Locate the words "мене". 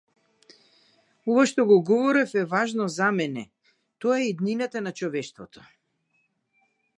3.19-3.43